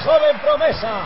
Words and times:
Joven 0.00 0.38
promesa 0.38 1.02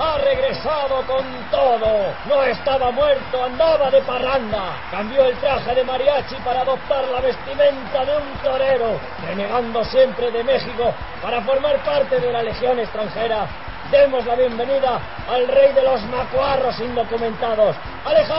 ha 0.00 0.16
regresado 0.18 1.02
con 1.06 1.24
todo. 1.50 2.14
No 2.26 2.42
estaba 2.44 2.90
muerto, 2.90 3.44
andaba 3.44 3.90
de 3.90 4.00
parranda. 4.02 4.72
Cambió 4.90 5.24
el 5.26 5.36
traje 5.36 5.74
de 5.74 5.84
mariachi 5.84 6.36
para 6.36 6.62
adoptar 6.62 7.04
la 7.08 7.20
vestimenta 7.20 8.04
de 8.04 8.16
un 8.16 8.32
torero, 8.42 8.98
renegando 9.26 9.84
siempre 9.84 10.30
de 10.30 10.42
México 10.42 10.94
para 11.20 11.42
formar 11.42 11.76
parte 11.84 12.18
de 12.18 12.32
la 12.32 12.42
legión 12.42 12.78
extranjera. 12.78 13.46
Demos 13.90 14.24
la 14.24 14.36
bienvenida 14.36 14.98
al 15.28 15.46
rey 15.48 15.72
de 15.74 15.82
los 15.82 16.00
macuarros 16.04 16.78
indocumentados, 16.80 17.76
Alejandro 18.04 18.30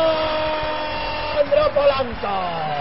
Polanco. 1.73 2.71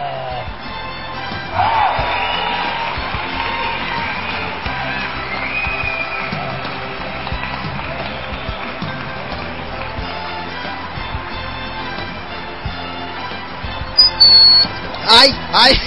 Ay, 15.08 15.34
ay, 15.52 15.80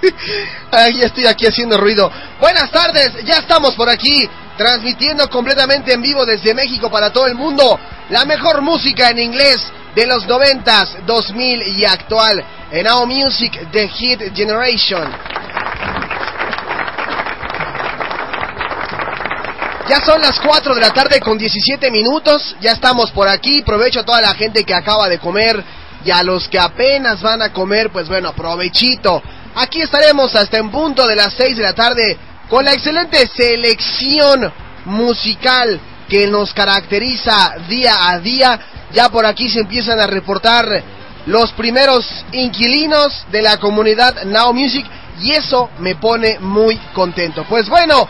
ay, 0.70 1.02
estoy 1.02 1.26
aquí 1.26 1.46
haciendo 1.46 1.76
ruido. 1.76 2.10
Buenas 2.40 2.70
tardes, 2.70 3.12
ya 3.24 3.38
estamos 3.38 3.74
por 3.74 3.88
aquí, 3.88 4.28
transmitiendo 4.56 5.28
completamente 5.28 5.92
en 5.92 6.02
vivo 6.02 6.24
desde 6.24 6.54
México 6.54 6.90
para 6.90 7.10
todo 7.10 7.26
el 7.26 7.34
mundo. 7.34 7.78
La 8.10 8.24
mejor 8.24 8.60
música 8.60 9.10
en 9.10 9.18
inglés 9.18 9.60
de 9.94 10.06
los 10.06 10.26
noventas, 10.26 10.96
2000 11.06 11.62
y 11.78 11.84
actual. 11.84 12.44
En 12.70 12.84
Now 12.84 13.06
Music, 13.06 13.68
The 13.70 13.88
Hit 13.88 14.34
Generation. 14.34 15.10
Ya 19.88 20.00
son 20.00 20.20
las 20.20 20.40
4 20.40 20.74
de 20.74 20.80
la 20.80 20.90
tarde 20.90 21.20
con 21.20 21.36
17 21.36 21.90
minutos. 21.90 22.56
Ya 22.60 22.72
estamos 22.72 23.10
por 23.10 23.28
aquí. 23.28 23.60
Aprovecho 23.60 24.00
a 24.00 24.04
toda 24.04 24.22
la 24.22 24.34
gente 24.34 24.64
que 24.64 24.74
acaba 24.74 25.08
de 25.08 25.18
comer 25.18 25.62
y 26.04 26.10
a 26.10 26.22
los 26.22 26.48
que 26.48 26.58
apenas 26.58 27.22
van 27.22 27.42
a 27.42 27.52
comer, 27.52 27.90
pues 27.90 28.08
bueno, 28.08 28.32
provechito. 28.34 29.22
Aquí 29.54 29.80
estaremos 29.80 30.34
hasta 30.34 30.58
en 30.58 30.70
punto 30.70 31.06
de 31.06 31.16
las 31.16 31.32
6 31.34 31.56
de 31.56 31.62
la 31.62 31.72
tarde 31.72 32.18
con 32.48 32.64
la 32.64 32.72
excelente 32.72 33.26
selección 33.34 34.52
musical 34.84 35.80
que 36.08 36.26
nos 36.26 36.52
caracteriza 36.52 37.54
día 37.68 38.08
a 38.10 38.18
día. 38.18 38.60
Ya 38.92 39.08
por 39.08 39.24
aquí 39.24 39.48
se 39.48 39.60
empiezan 39.60 39.98
a 40.00 40.06
reportar 40.06 40.82
los 41.26 41.52
primeros 41.52 42.06
inquilinos 42.32 43.24
de 43.30 43.42
la 43.42 43.58
comunidad 43.58 44.24
Now 44.24 44.52
Music 44.52 44.86
y 45.20 45.32
eso 45.32 45.70
me 45.78 45.94
pone 45.96 46.38
muy 46.40 46.76
contento. 46.92 47.44
Pues 47.48 47.68
bueno, 47.68 48.06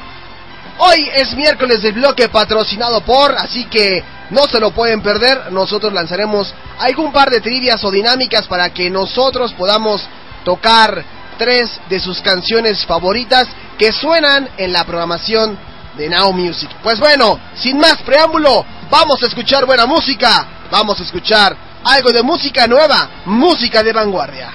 hoy 0.79 1.09
es 1.15 1.35
miércoles 1.35 1.83
del 1.83 1.95
bloque 1.95 2.29
patrocinado 2.29 3.03
por, 3.03 3.33
así 3.37 3.67
que 3.67 4.03
no 4.31 4.47
se 4.47 4.61
lo 4.61 4.71
pueden 4.71 5.03
perder. 5.03 5.53
Nosotros 5.53 5.93
lanzaremos 5.93 6.55
algún 6.79 7.13
par 7.13 7.31
de 7.31 7.41
trivias 7.41 7.83
o 7.85 7.91
dinámicas 7.91 8.47
para 8.47 8.71
que 8.71 8.91
nosotros 8.91 9.53
podamos 9.55 10.03
tocar 10.45 11.05
tres 11.39 11.81
de 11.89 12.01
sus 12.01 12.21
canciones 12.21 12.85
favoritas 12.87 13.49
que 13.79 13.93
suenan 13.93 14.49
en 14.57 14.73
la 14.73 14.85
programación 14.85 15.59
de 15.97 16.09
Now 16.09 16.33
Music. 16.33 16.71
Pues 16.83 16.99
bueno, 16.99 17.39
sin 17.55 17.79
más 17.79 17.97
preámbulo, 18.03 18.65
vamos 18.91 19.23
a 19.23 19.27
escuchar 19.27 19.67
buena 19.67 19.87
música. 19.87 20.47
Vamos 20.71 20.99
a 21.01 21.05
escuchar 21.05 21.57
algo 21.85 22.11
de 22.11 22.23
música 22.23 22.67
nueva, 22.67 23.09
música 23.27 23.83
de 23.83 23.93
vanguardia. 23.93 24.51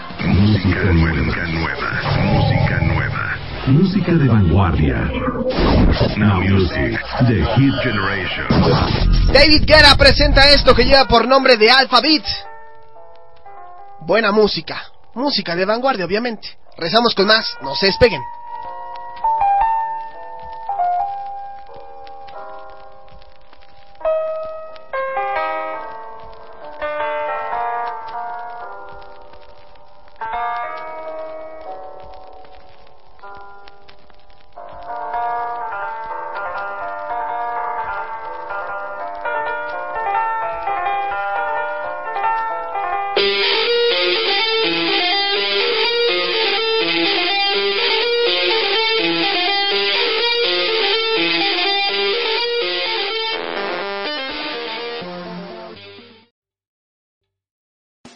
Música 3.69 4.13
de 4.13 4.27
vanguardia. 4.27 4.95
Now 6.17 6.41
Music, 6.41 6.99
The 7.27 7.45
Hit 7.55 7.73
Generation. 7.83 8.47
David 9.31 9.63
Guerra 9.65 9.95
presenta 9.95 10.49
esto 10.49 10.73
que 10.73 10.85
lleva 10.85 11.05
por 11.05 11.27
nombre 11.27 11.55
de 11.55 11.69
Alphabet. 11.69 12.23
Buena 14.01 14.31
música, 14.31 14.81
música 15.13 15.55
de 15.55 15.65
vanguardia 15.65 16.05
obviamente. 16.05 16.57
Rezamos 16.77 17.13
con 17.13 17.27
más, 17.27 17.57
no 17.61 17.75
se 17.75 17.85
despeguen. 17.85 18.21